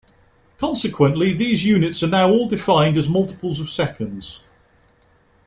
[0.57, 4.41] Consequently, these units are now all defined as multiples of seconds.